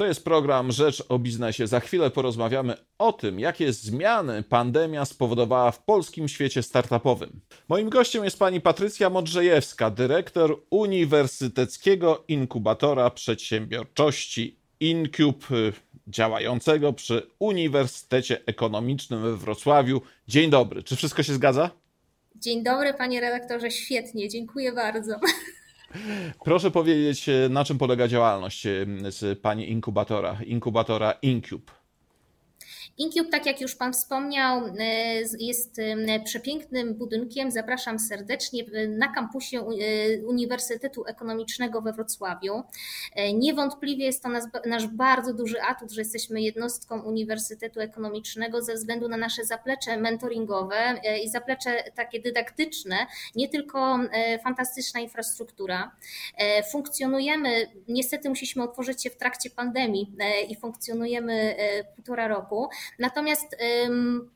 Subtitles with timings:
[0.00, 1.66] To jest program Rzecz o Biznesie.
[1.66, 7.40] Za chwilę porozmawiamy o tym, jakie zmiany pandemia spowodowała w polskim świecie startupowym.
[7.68, 15.46] Moim gościem jest pani Patrycja Modrzejewska, dyrektor Uniwersyteckiego Inkubatora Przedsiębiorczości InCube,
[16.06, 20.02] działającego przy Uniwersytecie Ekonomicznym we Wrocławiu.
[20.28, 21.70] Dzień dobry, czy wszystko się zgadza?
[22.36, 25.20] Dzień dobry, panie redaktorze, świetnie, dziękuję bardzo.
[26.44, 28.86] Proszę powiedzieć, e, na czym polega działalność e,
[29.42, 31.79] Pani inkubatora, inkubatora InCube?
[33.00, 34.72] Incube, tak jak już Pan wspomniał, e,
[35.38, 35.80] jest
[36.24, 37.50] przepięknym budynkiem.
[37.50, 39.64] Zapraszam serdecznie na kampusie e,
[40.26, 42.62] Uniwersytetu Ekonomicznego we Wrocławiu.
[43.34, 44.28] Niewątpliwie jest to
[44.66, 51.00] nasz bardzo duży atut, że jesteśmy jednostką Uniwersytetu Ekonomicznego ze względu na nasze zaplecze mentoringowe
[51.24, 52.96] i zaplecze takie dydaktyczne,
[53.34, 53.98] nie tylko
[54.44, 55.96] fantastyczna infrastruktura.
[56.72, 60.12] Funkcjonujemy, niestety musieliśmy otworzyć się w trakcie pandemii
[60.48, 61.56] i funkcjonujemy
[61.96, 62.68] półtora roku.
[62.98, 63.56] Natomiast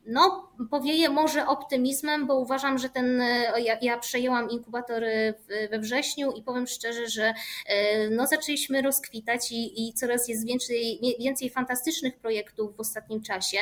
[0.05, 5.03] no, powieję może optymizmem, bo uważam, że ten, e, ja, ja przejęłam inkubator
[5.71, 7.33] we wrześniu i powiem szczerze, że
[7.67, 13.57] e, no, zaczęliśmy rozkwitać i, i coraz jest więcej, więcej fantastycznych projektów w ostatnim czasie.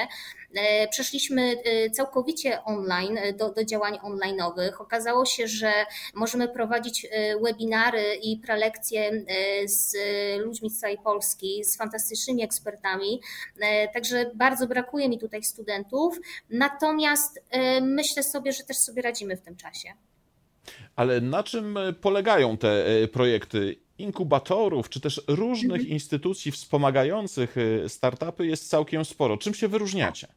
[0.90, 1.56] Przeszliśmy
[1.92, 4.72] całkowicie online do, do działań online'owych.
[4.80, 5.72] Okazało się, że
[6.14, 7.08] możemy prowadzić
[7.44, 9.12] webinary i prelekcje
[9.66, 9.96] z
[10.46, 13.22] ludźmi z całej Polski, z fantastycznymi ekspertami.
[13.94, 19.42] Także bardzo brakuje mi tutaj studentów, natomiast e, myślę sobie, że też sobie radzimy w
[19.42, 19.94] tym czasie.
[20.95, 23.84] Ale na czym e, polegają te e, projekty?
[23.98, 25.90] Inkubatorów, czy też różnych mhm.
[25.90, 27.56] instytucji wspomagających
[27.88, 29.38] startupy jest całkiem sporo.
[29.38, 30.28] Czym się wyróżniacie?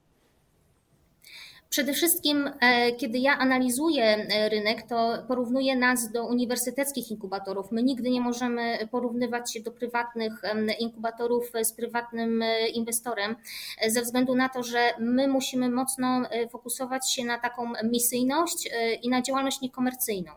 [1.69, 7.73] Przede wszystkim, e, kiedy ja analizuję e, rynek, to porównuję nas do uniwersyteckich inkubatorów.
[7.73, 10.33] My nigdy nie możemy porównywać się do prywatnych
[10.79, 13.37] inkubatorów z prywatnym e, inwestorem,
[13.89, 18.69] ze względu na to, że my musimy mocno fokusować się na taką misyjność
[19.03, 20.33] i na działalność niekomercyjną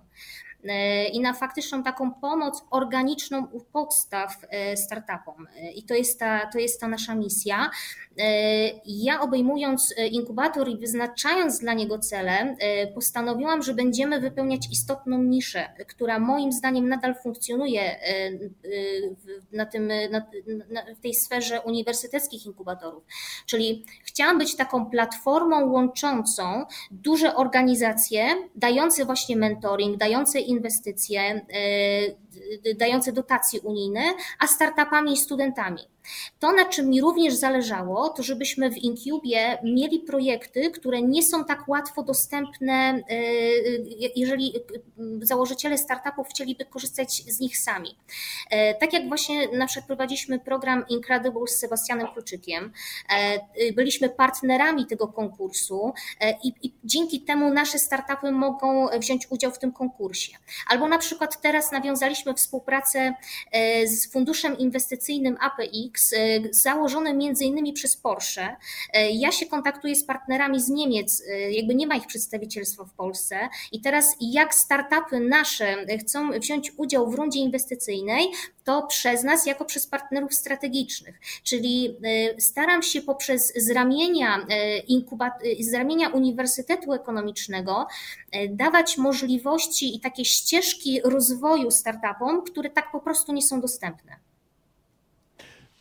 [1.14, 4.38] i na faktyczną taką pomoc organiczną u podstaw
[4.76, 5.48] startupom.
[5.76, 7.70] I to jest ta, to jest ta nasza misja.
[8.20, 14.68] E, ja obejmując e, inkubator i wyznaczając dla niego cele, e, postanowiłam, że będziemy wypełniać
[14.72, 18.00] istotną niszę, która moim zdaniem nadal funkcjonuje
[19.52, 20.20] na tym, na,
[20.70, 23.04] na, w tej sferze uniwersyteckich inkubatorów.
[23.46, 31.46] Czyli chciałam być taką platformą łączącą duże organizacje, dające właśnie mentoring, dające inwestycje,
[32.78, 34.02] dające dotacje unijne,
[34.40, 35.82] a startupami i studentami.
[36.40, 41.46] To, na czym mi również zależało, to żebyśmy w Incubie mieli projekty, które nie są
[41.46, 43.16] tak łatwo dostępne, e,
[44.16, 44.54] jeżeli
[45.22, 47.96] założyciele startupów chcieliby korzystać z nich sami.
[48.50, 52.72] E, tak jak właśnie na przykład prowadziliśmy program Incredible z Sebastianem Kluczykiem,
[53.10, 55.94] e, byliśmy partnerami tego konkursu
[56.44, 60.39] i, i dzięki temu nasze startupy mogą wziąć udział w tym konkursie.
[60.68, 63.14] Albo na przykład teraz nawiązaliśmy współpracę
[63.86, 68.56] z funduszem inwestycyjnym APX, E, założone między innymi przez Porsche.
[68.94, 72.94] E, ja się kontaktuję z partnerami z Niemiec, e, jakby nie ma ich przedstawicielstwa w
[72.94, 78.32] Polsce i teraz jak startupy nasze chcą wziąć udział w rundzie inwestycyjnej,
[78.64, 81.96] to przez nas jako przez partnerów strategicznych, czyli
[82.40, 84.46] staram się poprzez z ramienia,
[85.60, 87.88] z ramienia Uniwersytetu Ekonomicznego
[88.50, 94.16] dawać możliwości i takie ścieżki rozwoju startupom, które tak po prostu nie są dostępne.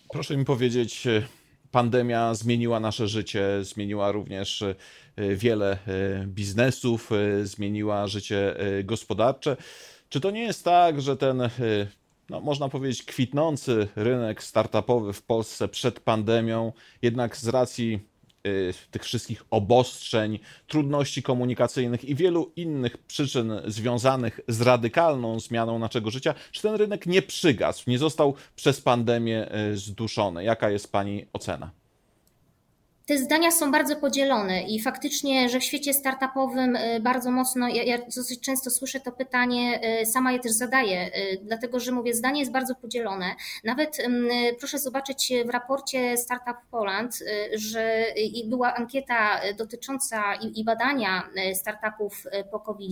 [0.09, 1.23] Proszę mi powiedzieć, e,
[1.71, 4.75] pandemia zmieniła nasze życie, zmieniła również e,
[5.17, 5.79] wiele e,
[6.27, 7.11] biznesów,
[7.43, 9.57] zmieniła życie gospodarcze.
[10.09, 11.43] Czy to nie jest tak, że ten,
[12.31, 16.73] no, można powiedzieć, kwitnący rynek startupowy w Polsce przed pandemią,
[17.03, 18.01] jednak z racji
[18.91, 26.35] tych wszystkich obostrzeń, trudności komunikacyjnych i wielu innych przyczyn związanych z radykalną zmianą naszego życia,
[26.53, 30.45] czy ten rynek nie przygasł, nie został przez pandemię y, zduszony?
[30.45, 31.71] Jaka jest Pani ocena?
[33.09, 37.83] Te zdania są bardzo podzielone i faktycznie, że w świecie startupowym y, bardzo mocno, ja,
[37.83, 42.15] ja, dosyć często słyszę to pytanie, y, sama je też zadaję, y, dlatego że mówię,
[42.15, 43.35] zdanie jest bardzo podzielone.
[43.65, 43.97] Nawet
[44.59, 47.19] proszę zobaczyć w raporcie Startup Poland,
[47.55, 48.05] że
[48.45, 51.23] była ankieta dotycząca i, i badania
[51.55, 52.89] startupów po covid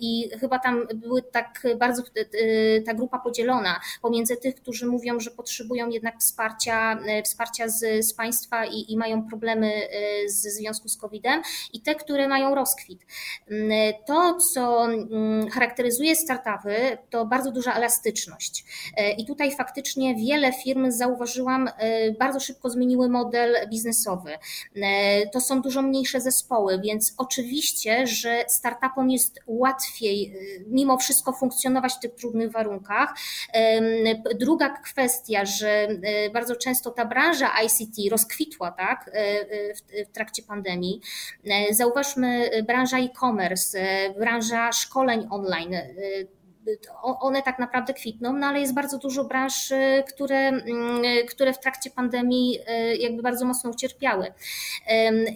[0.00, 2.02] i chyba tam były tak bardzo
[2.86, 8.66] ta grupa podzielona pomiędzy tych, którzy mówią, że potrzebują jednak wsparcia, wsparcia z, z państwa
[8.66, 9.72] i i, mają problemy
[10.26, 11.42] w związku z COVID-em
[11.72, 13.06] i te, które mają rozkwit.
[13.50, 18.64] Mm, to, co mm, charakteryzuje startupy, to bardzo duża elastyczność.
[19.18, 21.70] I tutaj faktycznie wiele firm, zauważyłam,
[22.18, 24.30] bardzo szybko zmieniły model biznesowy.
[25.32, 30.34] To są dużo mniejsze zespoły, więc oczywiście, że startupom jest łatwiej
[30.66, 33.14] mimo wszystko funkcjonować w tych trudnych warunkach.
[34.34, 35.88] Druga kwestia, że
[36.32, 39.10] bardzo często ta branża ICT rozkwitła tak,
[40.08, 41.00] w trakcie pandemii.
[41.70, 43.78] Zauważmy branża e-commerce,
[44.18, 45.76] branża szkoleń online
[47.00, 49.72] one tak naprawdę kwitną, no ale jest bardzo dużo branż,
[50.08, 50.52] które,
[51.28, 52.58] które w trakcie pandemii
[52.98, 54.32] jakby bardzo mocno ucierpiały.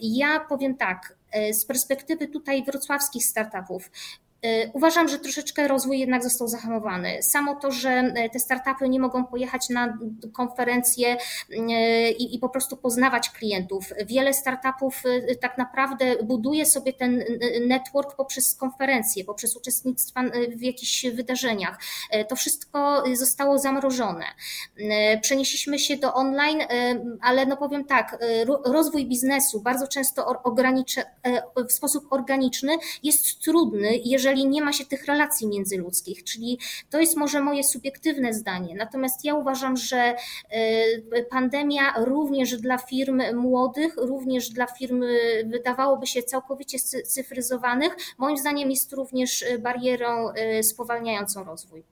[0.02, 1.14] Ja powiem tak,
[1.52, 4.31] z perspektywy tutaj wrocławskich startupów, E,
[4.72, 7.22] uważam, że troszeczkę rozwój jednak został zahamowany.
[7.22, 9.98] Samo to, że e, te startupy nie mogą pojechać na
[10.32, 11.16] konferencje
[11.50, 13.92] e, i, i, po prostu poznawać klientów.
[14.06, 15.02] Wiele startupów
[15.40, 17.24] tak naprawdę buduje sobie ten
[17.68, 20.20] network poprzez konferencje, poprzez uczestnictwo
[20.56, 21.78] w jakichś wydarzeniach.
[22.28, 24.24] To wszystko zostało zamrożone.
[25.22, 26.60] Przenieśliśmy się do online,
[27.22, 28.18] ale no powiem tak,
[28.64, 30.42] rozwój biznesu bardzo często
[31.68, 32.72] w sposób organiczny
[33.02, 36.25] jest trudny, jeżeli jeżeli nie ma się tych relacji międzyludzkich.
[36.25, 36.58] Czyli
[36.90, 38.75] to jest może moje subiektywne zdanie.
[38.75, 40.14] Natomiast ja uważam, że
[40.50, 45.05] e, pandemia również dla firm młodych, również dla firm
[45.44, 51.82] wydawałoby się całkowicie cyfryzowanych, moim zdaniem jest również barierą e, spowalniającą rozwój.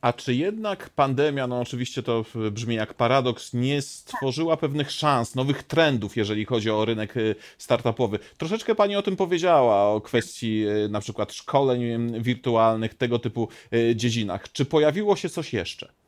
[0.00, 5.62] A czy jednak pandemia, no oczywiście to brzmi jak paradoks, nie stworzyła pewnych szans, nowych
[5.62, 8.18] trendów, jeżeli chodzi o rynek y, startupowy?
[8.38, 13.96] Troszeczkę Pani o tym powiedziała, o kwestii y, na przykład szkoleń wirtualnych, tego typu y,
[13.96, 14.52] dziedzinach.
[14.52, 15.99] Czy pojawiło się coś jeszcze?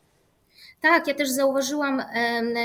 [0.83, 2.03] Tak, ja też zauważyłam,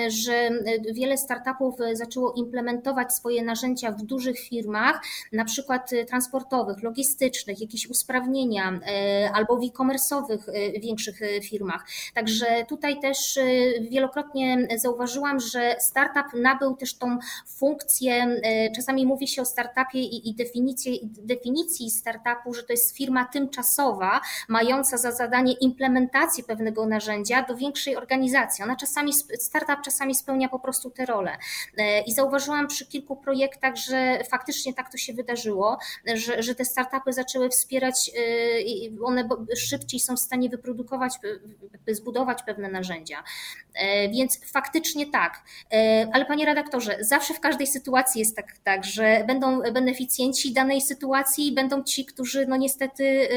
[0.07, 0.49] że
[0.93, 8.79] wiele startupów zaczęło implementować swoje narzędzia w dużych firmach, na przykład transportowych, logistycznych, jakieś usprawnienia
[8.85, 11.85] e, albo w e-commerce'owych e, większych e, firmach.
[12.13, 13.39] Także tutaj też
[13.81, 17.17] wielokrotnie zauważyłam, że startup nabył też tą
[17.57, 18.41] funkcję,
[18.75, 20.35] czasami mówi się o startupie i, i
[21.23, 27.95] definicji startupu, że to jest firma tymczasowa, mająca za zadanie implementację pewnego narzędzia do większej
[27.95, 28.65] organizacji, organizacja.
[28.65, 31.37] Ona czasami, startup czasami spełnia po prostu te role.
[31.77, 35.77] E, I zauważyłam przy kilku projektach, że faktycznie tak to się wydarzyło,
[36.13, 41.13] że, że te startupy zaczęły wspierać, e, one szybciej są w stanie wyprodukować,
[41.87, 43.23] zbudować pewne narzędzia.
[43.75, 45.43] E, więc faktycznie tak.
[46.13, 51.47] Ale panie redaktorze, zawsze w każdej sytuacji jest tak, tak że będą beneficjenci danej sytuacji
[51.47, 53.27] i będą ci, którzy no niestety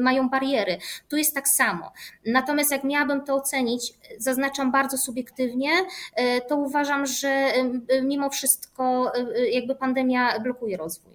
[0.00, 0.78] mają bariery.
[1.08, 1.92] Tu jest tak samo.
[2.26, 5.70] Natomiast jak miałabym to ocenić, zaznaczam bardzo subiektywnie,
[6.14, 11.12] e, to uważam, że e, mimo wszystko e, jakby pandemia blokuje rozwój.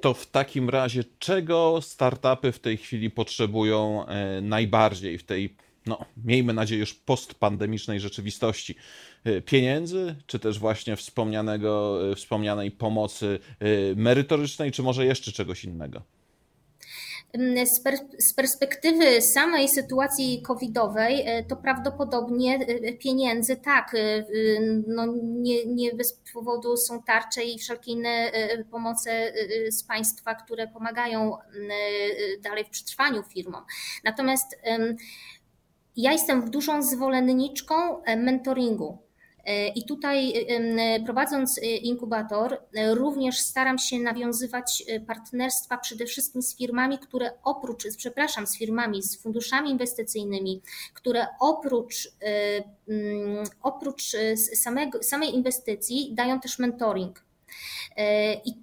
[0.00, 4.06] To w takim razie czego startupy w tej chwili potrzebują
[4.42, 5.56] najbardziej w tej,
[5.86, 8.74] no, miejmy nadzieję, już postpandemicznej rzeczywistości?
[9.44, 13.38] Pieniędzy, czy też właśnie wspomnianego, wspomnianej pomocy
[13.96, 16.02] merytorycznej, czy może jeszcze czegoś innego?
[18.18, 24.24] Z perspektywy samej sytuacji covidowej, e, to prawdopodobnie e, pieniędzy tak, e,
[24.86, 28.32] no nie, nie bez powodu są tarcze i wszelkie inne
[28.70, 29.32] pomoce
[29.70, 31.36] z państwa, które pomagają
[32.42, 33.64] dalej w przetrwaniu firmom.
[34.04, 34.58] Natomiast
[35.96, 37.74] ja jestem dużą zwolenniczką
[38.16, 38.98] mentoringu.
[39.44, 40.32] E, I tutaj
[41.04, 47.96] prowadząc e, inkubator, e, również staram się nawiązywać partnerstwa przede wszystkim z firmami, które oprócz,
[47.96, 50.62] przepraszam, z firmami, z funduszami inwestycyjnymi,
[50.94, 52.12] które oprócz,
[53.62, 54.02] oprócz
[54.54, 57.24] samego, samej inwestycji dają też mentoring
[58.44, 58.54] I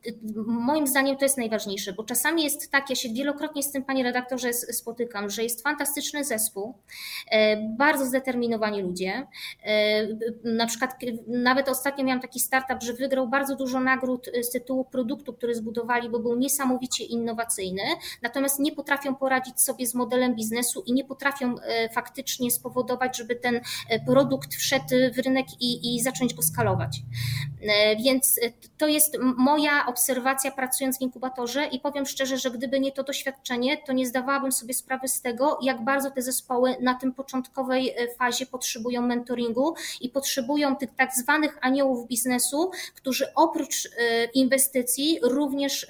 [0.46, 4.04] moim zdaniem to jest najważniejsze, bo czasami jest tak, ja się wielokrotnie z tym, panie
[4.04, 6.78] redaktorze, spotykam, że jest fantastyczny zespół,
[7.32, 9.28] e, bardzo zdeterminowani ludzie.
[9.64, 10.08] E,
[10.44, 10.96] na przykład
[11.28, 16.10] nawet ostatnio miałam taki startup, że wygrał bardzo dużo nagród z tytułu produktu, który zbudowali,
[16.10, 17.84] bo był niesamowicie innowacyjny,
[18.22, 21.56] natomiast nie potrafią poradzić sobie z modelem biznesu i nie potrafią
[21.94, 23.62] faktycznie spowodować, żeby ten
[24.06, 27.02] produkt wszedł w rynek i, i zacząć go skalować.
[28.04, 28.40] Więc
[28.80, 33.78] to jest moja obserwacja pracując w inkubatorze i powiem szczerze, że gdyby nie to doświadczenie,
[33.78, 38.16] to nie zdawałabym sobie sprawy z tego, jak bardzo te zespoły na tym początkowej e,
[38.16, 45.88] fazie potrzebują mentoringu i potrzebują tych tak zwanych aniołów biznesu, którzy oprócz e, inwestycji również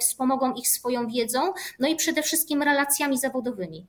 [0.00, 3.86] wspomogą ich swoją wiedzą, no i przede wszystkim relacjami zawodowymi.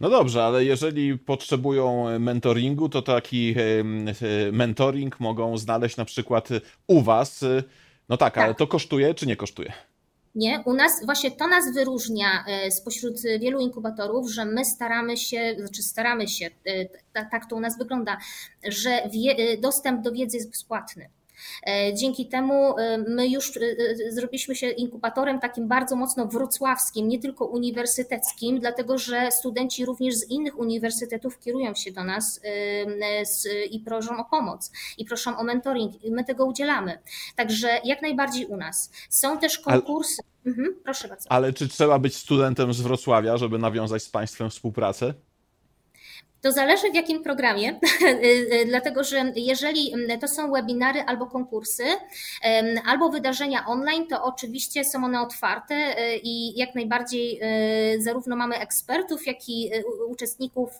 [0.00, 3.54] No dobrze, ale jeżeli potrzebują mentoringu, to taki
[4.52, 6.48] mentoring mogą znaleźć na przykład
[6.86, 7.44] u Was.
[8.08, 8.58] No tak, ale tak.
[8.58, 9.72] to kosztuje czy nie kosztuje?
[10.36, 15.54] Nie, u nas właśnie to nas wyróżnia e, spośród wielu inkubatorów, że my staramy się,
[15.58, 18.18] znaczy staramy się, e, tak to u nas wygląda,
[18.68, 19.10] że e,
[19.58, 21.08] dostęp do wiedzy jest bezpłatny.
[21.66, 23.60] E, dzięki temu e, my już e,
[24.12, 30.30] zrobiliśmy się inkubatorem takim bardzo mocno wrocławskim, nie tylko uniwersyteckim, dlatego że studenci również z
[30.30, 32.40] innych uniwersytetów kierują się do nas
[33.70, 36.04] i proszą o pomoc i proszą o mentoring.
[36.04, 36.98] I my tego udzielamy.
[37.36, 38.90] Także jak najbardziej u nas.
[39.10, 40.22] Są też konkursy.
[40.44, 41.32] Ale, mhm, proszę bardzo.
[41.32, 45.14] Ale czy trzeba być studentem z Wrocławia, żeby nawiązać z Państwem współpracę?
[46.46, 47.68] To zależy w jakim programie,
[48.02, 51.84] y, y, dlatego że jeżeli to są webinary albo konkursy,
[52.84, 57.40] albo wydarzenia online, to oczywiście są one otwarte y, i jak najbardziej
[57.98, 59.70] zarówno mamy ekspertów, jak i
[60.08, 60.70] uczestników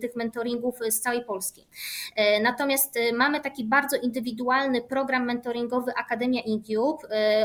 [0.00, 1.66] tych mentoringów z całej Polski.
[2.42, 6.98] Natomiast mamy taki bardzo indywidualny program mentoringowy Akademia Incube.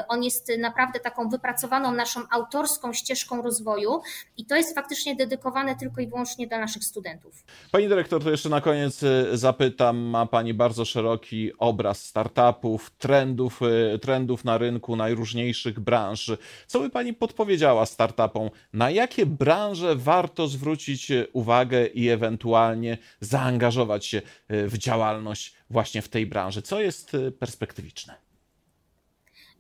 [0.08, 4.02] On jest naprawdę taką wypracowaną naszą autorską ścieżką rozwoju
[4.38, 7.44] i to jest faktycznie dedykowane tylko i wyłącznie dla naszych studentów studentów.
[7.72, 9.98] Pani dyrektor, to jeszcze na koniec y, zapytam.
[9.98, 16.32] Ma Pani bardzo szeroki obraz startupów, trendów, y, trendów na rynku najróżniejszych branż.
[16.68, 18.50] Co by Pani podpowiedziała startupom?
[18.74, 26.10] Na jakie branże warto zwrócić y, uwagę i ewentualnie zaangażować się w działalność właśnie w
[26.10, 26.62] tej branży?
[26.62, 28.31] Co jest perspektywiczne?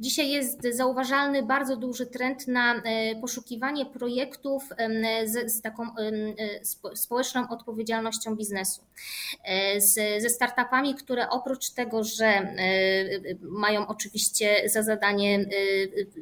[0.02, 4.64] Dzisiaj jest zauważalny bardzo duży trend na e, poszukiwanie projektów
[5.26, 8.82] z, z taką e, społeczną odpowiedzialnością biznesu.
[9.44, 12.56] E, z, ze startupami, które oprócz tego, że
[13.42, 15.46] mają oczywiście za zadanie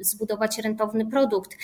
[0.00, 1.56] zbudować rentowny produkt,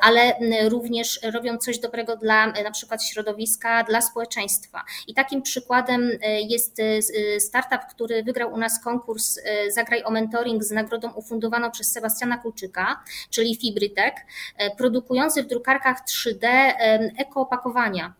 [0.00, 0.34] ale
[0.68, 4.84] również robią coś dobrego dla na przykład środowiska, dla społeczeństwa.
[5.06, 6.10] I takim przykładem
[6.48, 6.76] jest
[7.38, 9.40] startup, który wygrał u nas konkurs
[9.70, 14.14] Zagraj o mentoring z nagrodą ufundowaną przez Sebastiana Kulczyka, czyli Fibrytek,
[14.56, 16.48] e, produkujący w drukarkach 3D
[17.18, 18.14] ekoopakowania.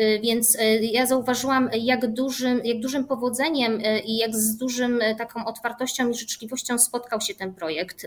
[0.00, 5.44] E, więc e, ja zauważyłam, jak dużym, jak dużym powodzeniem i jak z dużym taką
[5.44, 8.06] otwartością i życzliwością spotkał się ten projekt.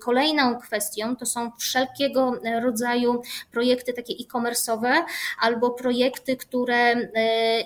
[0.00, 3.22] Kolejną kwestią to są wszelkiego rodzaju
[3.52, 4.92] projekty takie e-commerce'owe
[5.40, 6.94] albo projekty, które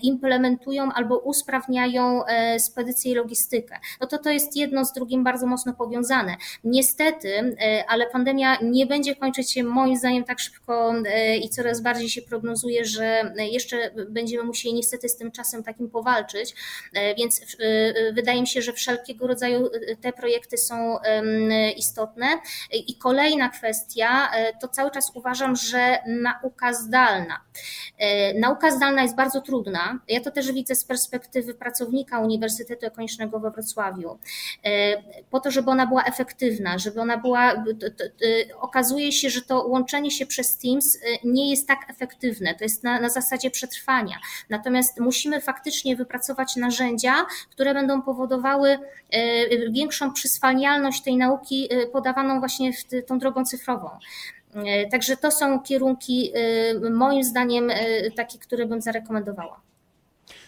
[0.03, 2.23] implementują albo usprawniają
[2.59, 3.79] spedycję i logistykę.
[4.01, 6.37] No to to jest jedno z drugim bardzo mocno powiązane.
[6.65, 7.57] Niestety,
[7.89, 10.95] ale pandemia nie będzie kończyć się moim zdaniem tak szybko
[11.43, 16.55] i coraz bardziej się prognozuje, że jeszcze będziemy musieli niestety z tym czasem takim powalczyć,
[16.95, 20.99] e, więc e, wydaje mi się, że wszelkiego rodzaju e, te projekty są
[21.77, 22.27] istotne.
[22.73, 27.41] I kolejna kwestia, to cały czas uważam, że nauka zdalna.
[28.35, 29.99] Nauka zdalna jest bardzo trudna.
[30.09, 34.19] Ja to też widzę z perspektywy pracownika Uniwersytetu Ekonomicznego we Wrocławiu.
[35.31, 37.65] Po to, żeby ona była efektywna, żeby ona była,
[38.61, 43.01] okazuje się, że to łączenie się przez Teams nie jest tak efektywne, to jest na,
[43.01, 44.17] na zasadzie przetrwania.
[44.51, 47.15] Natomiast musimy faktycznie wypracować narzędzia,
[47.51, 48.79] które będą powodowały
[49.11, 52.71] e, większą przyswalnialność tej nauki e, podawaną właśnie
[53.07, 53.91] tą drogą cyfrową.
[54.55, 56.33] E, także to są kierunki,
[56.91, 57.71] moim zdaniem,
[58.17, 59.70] takie, które bym zarekomendowała.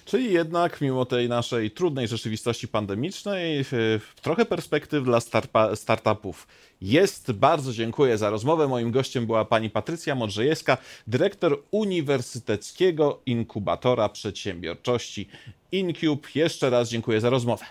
[0.05, 3.65] Czyli jednak, mimo tej naszej trudnej rzeczywistości pandemicznej,
[4.23, 5.19] trochę perspektyw dla
[5.75, 6.47] startupów
[6.81, 7.33] jest.
[7.33, 8.69] Bardzo dziękuję za rozmowę.
[8.69, 15.29] Moim gościem była pani Patrycja Modrzejewska, dyrektor Uniwersyteckiego Inkubatora Przedsiębiorczości
[15.73, 16.29] InCube.
[16.35, 17.65] Jeszcze raz dziękuję za rozmowę.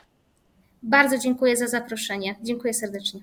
[0.84, 2.36] Bardzo dziękuję za zaproszenie.
[2.44, 3.22] Dziękuję serdecznie.